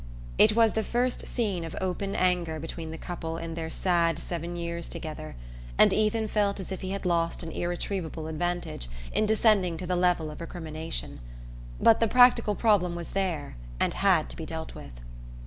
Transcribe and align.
It 0.39 0.55
was 0.55 0.73
the 0.73 0.83
first 0.83 1.27
scene 1.27 1.63
of 1.63 1.75
open 1.79 2.15
anger 2.15 2.59
between 2.59 2.89
the 2.89 2.97
couple 2.97 3.37
in 3.37 3.53
their 3.53 3.69
sad 3.69 4.17
seven 4.17 4.55
years 4.55 4.89
together, 4.89 5.35
and 5.77 5.93
Ethan 5.93 6.27
felt 6.27 6.59
as 6.59 6.71
if 6.71 6.81
he 6.81 6.89
had 6.89 7.05
lost 7.05 7.43
an 7.43 7.51
irretrievable 7.51 8.25
advantage 8.25 8.87
in 9.13 9.27
descending 9.27 9.77
to 9.77 9.85
the 9.85 9.95
level 9.95 10.31
of 10.31 10.41
recrimination. 10.41 11.19
But 11.79 11.99
the 11.99 12.07
practical 12.07 12.55
problem 12.55 12.95
was 12.95 13.11
there 13.11 13.57
and 13.79 13.93
had 13.93 14.27
to 14.31 14.35
be 14.35 14.47
dealt 14.47 14.73
with. 14.73 14.93